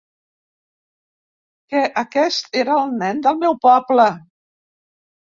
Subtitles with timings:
[1.73, 4.07] Que aquest era el nen del meu poble.